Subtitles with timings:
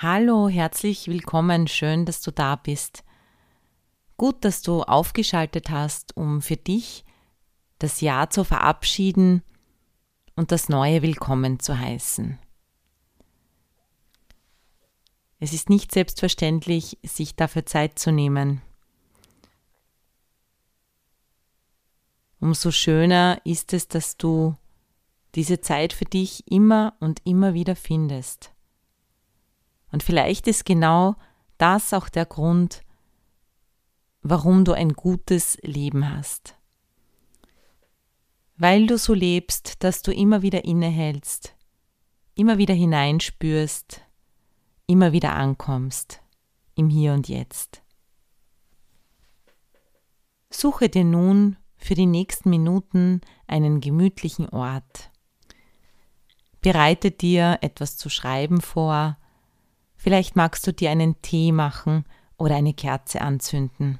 [0.00, 3.02] Hallo, herzlich willkommen, schön, dass du da bist.
[4.16, 7.04] Gut, dass du aufgeschaltet hast, um für dich
[7.80, 9.42] das Jahr zu verabschieden
[10.36, 12.38] und das Neue willkommen zu heißen.
[15.40, 18.62] Es ist nicht selbstverständlich, sich dafür Zeit zu nehmen.
[22.38, 24.54] Umso schöner ist es, dass du
[25.34, 28.52] diese Zeit für dich immer und immer wieder findest.
[29.90, 31.16] Und vielleicht ist genau
[31.56, 32.82] das auch der Grund,
[34.22, 36.56] warum du ein gutes Leben hast.
[38.56, 41.54] Weil du so lebst, dass du immer wieder innehältst,
[42.34, 44.02] immer wieder hineinspürst,
[44.86, 46.20] immer wieder ankommst
[46.74, 47.82] im Hier und Jetzt.
[50.50, 55.10] Suche dir nun für die nächsten Minuten einen gemütlichen Ort.
[56.60, 59.18] Bereite dir etwas zu schreiben vor,
[59.98, 62.04] Vielleicht magst du dir einen Tee machen
[62.36, 63.98] oder eine Kerze anzünden.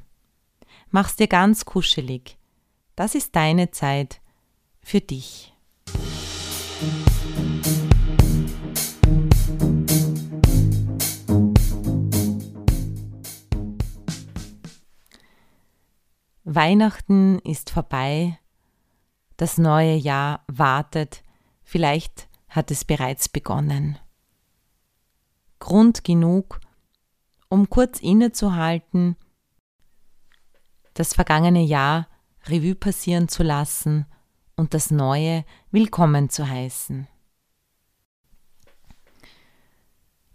[0.91, 2.39] Mach's dir ganz kuschelig.
[2.95, 4.21] Das ist deine Zeit
[4.81, 5.53] für dich.
[16.45, 18.39] Weihnachten ist vorbei,
[19.37, 21.23] das neue Jahr wartet,
[21.63, 23.99] vielleicht hat es bereits begonnen.
[25.59, 26.61] Grund genug,
[27.48, 29.17] um kurz innezuhalten,
[30.95, 32.08] das vergangene Jahr
[32.46, 34.07] Revue passieren zu lassen
[34.57, 37.07] und das Neue willkommen zu heißen.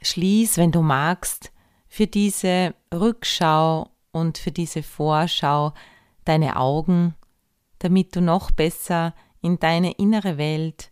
[0.02, 1.52] Schließ, wenn du magst,
[1.88, 5.74] für diese Rückschau und für diese Vorschau
[6.26, 7.16] deine Augen,
[7.80, 10.90] damit du noch besser in deine innere Welt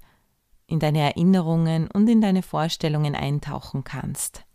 [0.72, 4.46] in deine Erinnerungen und in deine Vorstellungen eintauchen kannst.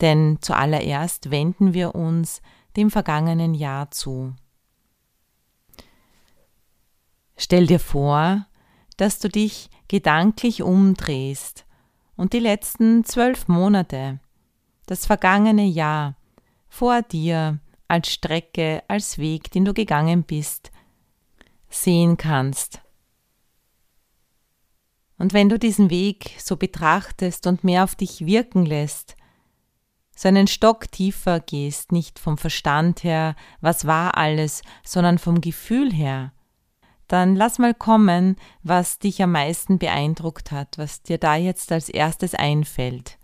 [0.00, 2.42] Denn zuallererst wenden wir uns
[2.76, 4.34] dem vergangenen Jahr zu.
[7.36, 8.46] Stell dir vor,
[8.96, 11.66] dass du dich gedanklich umdrehst
[12.16, 14.20] und die letzten zwölf Monate,
[14.86, 16.16] das vergangene Jahr,
[16.68, 20.70] vor dir als Strecke, als Weg, den du gegangen bist,
[21.68, 22.80] sehen kannst
[25.18, 29.16] und wenn du diesen Weg so betrachtest und mehr auf dich wirken lässt,
[30.14, 35.92] so einen Stock tiefer gehst, nicht vom Verstand her, was war alles, sondern vom Gefühl
[35.92, 36.32] her,
[37.08, 41.88] dann lass mal kommen, was dich am meisten beeindruckt hat, was dir da jetzt als
[41.88, 43.18] erstes einfällt.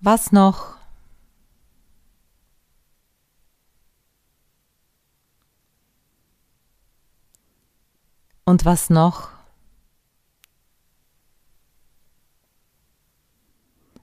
[0.00, 0.75] Was noch
[8.48, 9.30] Und was noch?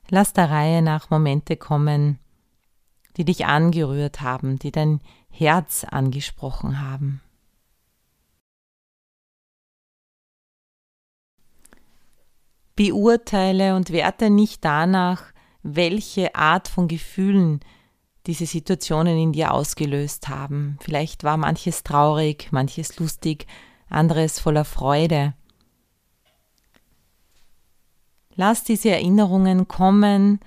[0.09, 2.19] Lass der Reihe nach Momente kommen,
[3.15, 4.99] die dich angerührt haben, die dein
[5.29, 7.21] Herz angesprochen haben.
[12.75, 15.23] Beurteile und werte nicht danach,
[15.61, 17.61] welche Art von Gefühlen
[18.27, 20.77] diese Situationen in dir ausgelöst haben.
[20.81, 23.47] Vielleicht war manches traurig, manches lustig,
[23.93, 25.33] anderes voller Freude.
[28.35, 30.39] Lass diese Erinnerungen kommen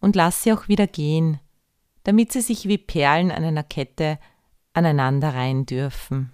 [0.00, 1.40] und lass sie auch wieder gehen,
[2.02, 4.18] damit sie sich wie Perlen an einer Kette
[4.74, 6.33] aneinander reihen dürfen.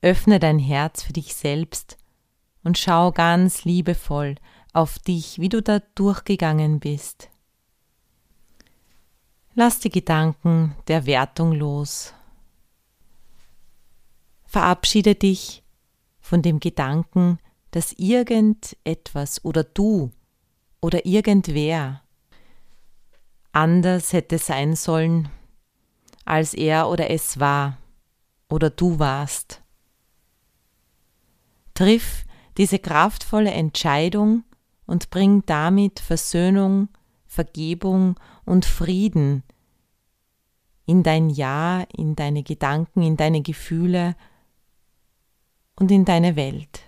[0.00, 1.96] Öffne dein Herz für dich selbst
[2.62, 4.36] und schau ganz liebevoll
[4.72, 7.30] auf dich, wie du da durchgegangen bist.
[9.54, 12.14] Lass die Gedanken der Wertung los.
[14.44, 15.64] Verabschiede dich
[16.20, 17.38] von dem Gedanken,
[17.72, 20.12] dass irgendetwas oder du
[20.80, 22.02] oder irgendwer
[23.52, 25.28] anders hätte sein sollen,
[26.24, 27.78] als er oder es war
[28.48, 29.60] oder du warst.
[31.78, 32.26] Triff
[32.56, 34.42] diese kraftvolle Entscheidung
[34.84, 36.88] und bring damit Versöhnung,
[37.28, 39.44] Vergebung und Frieden
[40.86, 44.16] in dein Ja, in deine Gedanken, in deine Gefühle
[45.76, 46.80] und in deine Welt.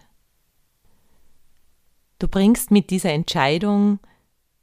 [2.18, 4.00] Du bringst mit dieser Entscheidung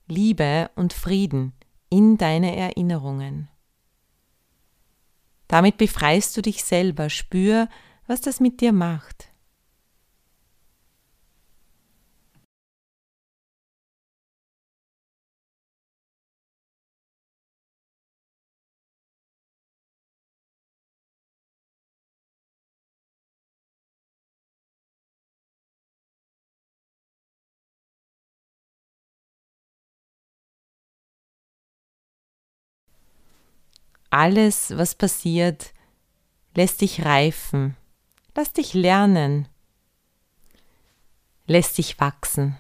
[0.10, 1.54] Liebe und Frieden
[1.88, 3.48] in deine Erinnerungen.
[5.48, 7.70] Damit befreist du dich selber, spür,
[8.08, 9.27] was das mit dir macht.
[34.10, 35.74] Alles, was passiert,
[36.56, 37.76] lässt dich reifen,
[38.36, 39.48] lass dich lernen,
[41.46, 42.58] lässt dich wachsen.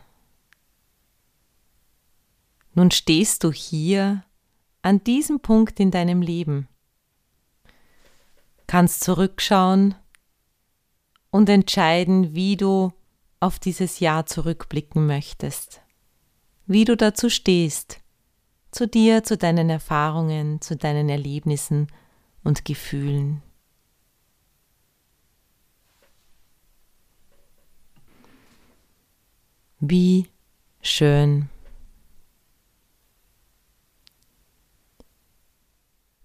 [2.73, 4.23] Nun stehst du hier
[4.81, 6.67] an diesem Punkt in deinem Leben,
[8.67, 9.95] kannst zurückschauen
[11.31, 12.93] und entscheiden, wie du
[13.39, 15.81] auf dieses Jahr zurückblicken möchtest,
[16.65, 17.99] wie du dazu stehst,
[18.71, 21.87] zu dir, zu deinen Erfahrungen, zu deinen Erlebnissen
[22.43, 23.41] und Gefühlen.
[29.79, 30.27] Wie
[30.81, 31.49] schön.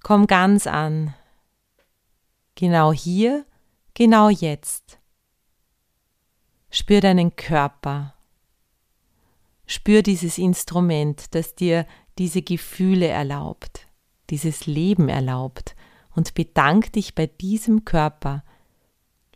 [0.02, 1.14] Komm ganz an.
[2.54, 3.44] Genau hier,
[3.94, 4.98] genau jetzt.
[6.70, 8.14] Spür deinen Körper.
[9.66, 11.86] Spür dieses Instrument, das dir
[12.18, 13.86] diese Gefühle erlaubt,
[14.30, 15.74] dieses Leben erlaubt
[16.14, 18.44] und bedank dich bei diesem Körper,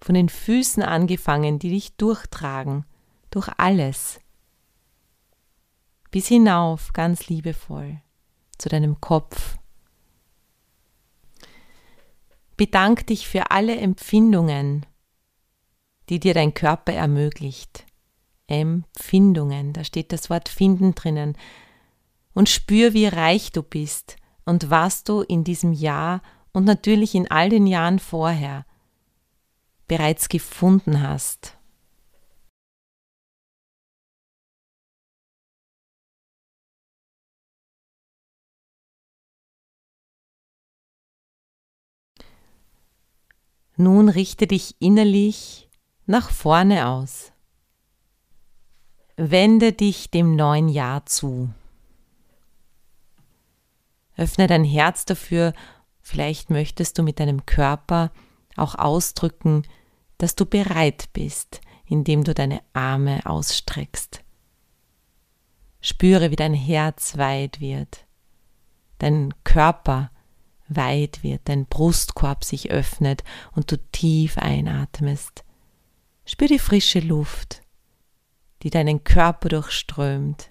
[0.03, 2.85] von den Füßen angefangen, die dich durchtragen,
[3.31, 4.21] durch alles,
[6.11, 8.01] bis hinauf ganz liebevoll
[8.59, 9.59] zu deinem Kopf.
[12.57, 14.87] Bedank dich für alle Empfindungen,
[16.09, 17.85] die dir dein Körper ermöglicht.
[18.47, 21.37] Empfindungen, da steht das Wort finden drinnen
[22.37, 26.21] und spür, wie reich du bist und was du in diesem Jahr
[26.53, 28.67] und natürlich in all den Jahren vorher
[29.89, 31.57] bereits gefunden hast.
[43.79, 45.71] Nun richte dich innerlich
[46.05, 47.33] nach vorne aus.
[49.17, 51.49] Wende dich dem neuen Jahr zu.
[54.17, 55.53] Öffne dein Herz dafür.
[56.01, 58.13] Vielleicht möchtest du mit deinem Körper
[58.57, 59.63] auch ausdrücken,
[60.19, 64.23] dass du bereit bist, indem du deine Arme ausstreckst.
[65.81, 68.07] Spüre, wie dein Herz weit wird,
[68.99, 70.11] dein Körper
[70.69, 73.23] weit wird, dein Brustkorb sich öffnet
[73.53, 75.45] und du tief einatmest.
[76.25, 77.63] Spür die frische Luft,
[78.63, 80.51] die deinen Körper durchströmt.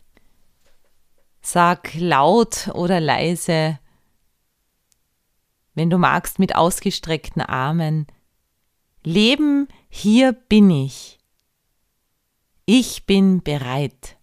[1.47, 3.77] Sag laut oder leise,
[5.75, 8.07] wenn du magst, mit ausgestreckten Armen,
[9.03, 11.19] Leben, hier bin ich.
[12.65, 14.17] Ich bin bereit.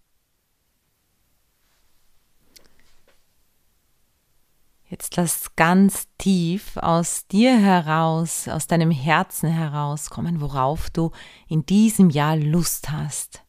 [4.89, 11.11] Jetzt lass ganz tief aus dir heraus, aus deinem Herzen heraus kommen, worauf du
[11.47, 13.45] in diesem Jahr Lust hast.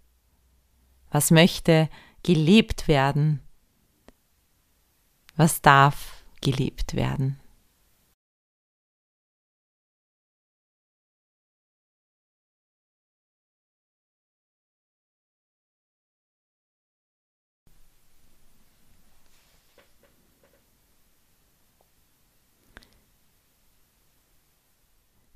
[1.10, 1.88] Was möchte
[2.22, 3.43] gelebt werden?
[5.36, 7.40] Was darf gelebt werden?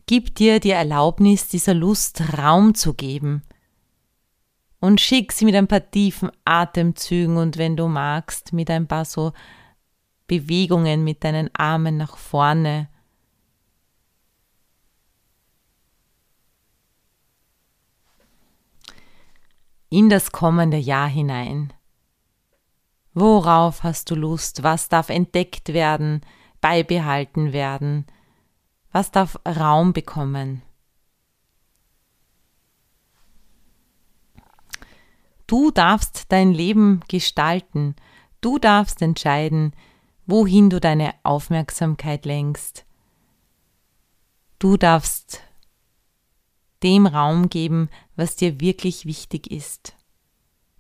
[0.07, 3.43] Gib dir die Erlaubnis, dieser Lust Raum zu geben
[4.81, 9.05] und schick sie mit ein paar tiefen Atemzügen und wenn du magst, mit ein paar
[9.05, 9.35] so
[10.29, 12.89] Bewegungen mit deinen Armen nach vorne.
[19.89, 21.73] In das kommende Jahr hinein.
[23.15, 24.63] Worauf hast du Lust?
[24.63, 26.21] Was darf entdeckt werden,
[26.61, 28.07] beibehalten werden?
[28.93, 30.63] Was darf Raum bekommen?
[35.47, 37.97] Du darfst dein Leben gestalten.
[38.43, 39.73] Du darfst entscheiden,
[40.29, 42.85] wohin du deine Aufmerksamkeit lenkst.
[44.59, 45.41] Du darfst
[46.83, 49.97] dem Raum geben, was dir wirklich wichtig ist.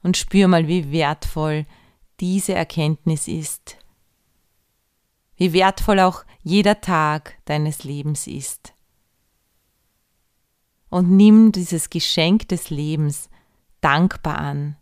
[0.02, 1.64] Und spür mal, wie wertvoll
[2.20, 3.78] diese Erkenntnis ist.
[5.36, 8.74] Wie wertvoll auch jeder Tag deines Lebens ist.
[10.90, 13.30] Und nimm dieses Geschenk des Lebens
[13.80, 14.76] dankbar an.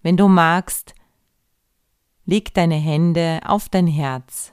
[0.00, 0.94] Wenn du magst,
[2.28, 4.52] leg deine Hände auf dein Herz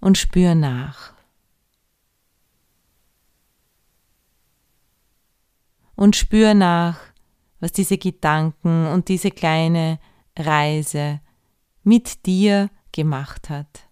[0.00, 1.12] und spür nach.
[5.94, 6.98] Und spür nach,
[7.60, 10.00] was diese Gedanken und diese kleine
[10.38, 11.20] Reise
[11.82, 13.90] mit dir gemacht hat.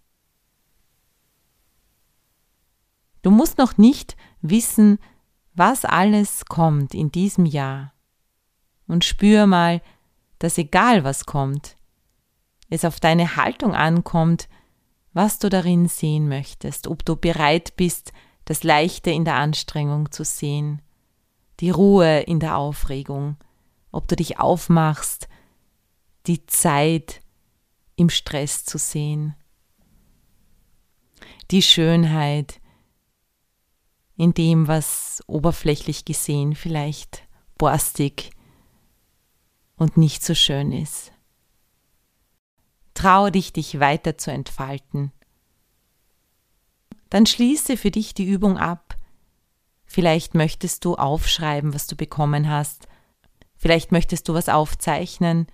[3.21, 4.97] Du musst noch nicht wissen,
[5.53, 7.93] was alles kommt in diesem Jahr.
[8.87, 9.79] Und spür mal,
[10.41, 11.75] dass egal was kommt,
[12.69, 14.49] es auf deine Haltung ankommt,
[15.13, 18.11] was du darin sehen möchtest, ob du bereit bist,
[18.45, 20.81] das Leichte in der Anstrengung zu sehen,
[21.59, 23.37] die Ruhe in der Aufregung,
[23.91, 25.29] ob du dich aufmachst,
[26.25, 27.21] die Zeit
[27.95, 29.35] im Stress zu sehen,
[31.51, 32.59] die Schönheit
[34.17, 37.27] in dem, was oberflächlich gesehen vielleicht
[37.59, 38.31] borstig
[39.81, 41.11] und nicht so schön ist.
[42.93, 45.11] Traue dich, dich weiter zu entfalten.
[47.09, 48.95] Dann schließe für dich die Übung ab.
[49.83, 52.87] Vielleicht möchtest du aufschreiben, was du bekommen hast.
[53.55, 55.47] Vielleicht möchtest du was aufzeichnen.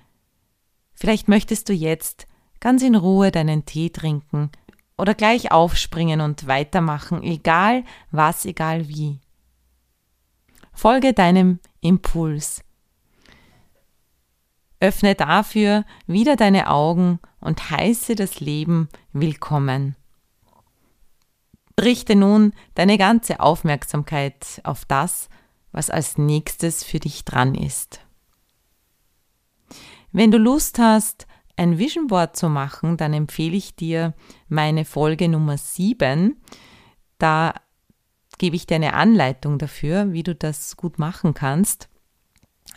[0.93, 2.27] Vielleicht möchtest du jetzt
[2.59, 4.51] ganz in Ruhe deinen Tee trinken
[4.97, 9.21] oder gleich aufspringen und weitermachen, egal was, egal wie.
[10.73, 12.66] Folge deinem Impuls.
[14.79, 19.95] Öffne dafür wieder deine Augen und heiße das Leben willkommen.
[21.79, 25.29] Richte nun deine ganze Aufmerksamkeit auf das,
[25.71, 28.01] was als nächstes für dich dran ist.
[30.11, 34.13] Wenn du Lust hast, ein Vision Board zu machen, dann empfehle ich dir
[34.47, 36.39] meine Folge Nummer 7.
[37.17, 37.53] Da
[38.37, 41.89] gebe ich dir eine Anleitung dafür, wie du das gut machen kannst.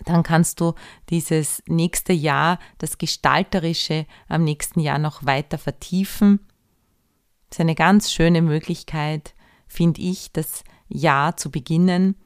[0.05, 0.75] Dann kannst du
[1.09, 6.41] dieses nächste Jahr, das Gestalterische am nächsten Jahr noch weiter vertiefen.
[7.49, 9.35] Das ist eine ganz schöne Möglichkeit,
[9.67, 12.17] finde ich, das Jahr zu beginnen.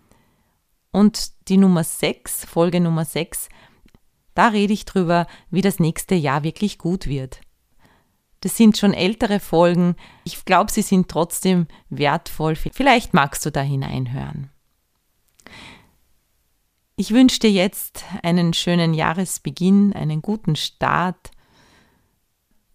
[0.91, 3.49] Und die Nummer 6, Folge Nummer 6,
[4.35, 7.41] da rede ich drüber, wie das nächste Jahr wirklich gut wird.
[8.41, 9.97] Das sind schon ältere Folgen.
[10.25, 12.57] Ich glaube, sie sind trotzdem wertvoll.
[12.57, 14.51] Vielleicht magst du da hineinhören.
[16.97, 21.33] Ich wünsche dir jetzt einen schönen Jahresbeginn, einen guten Start.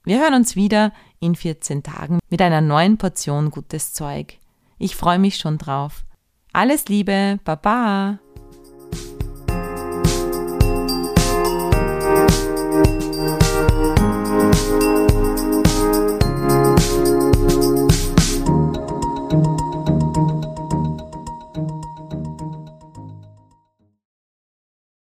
[0.04, 4.38] Wir hören uns wieder in 14 Tagen mit einer neuen Portion gutes Zeug.
[4.78, 6.04] Ich freue mich schon drauf.
[6.52, 8.20] Alles Liebe, Baba!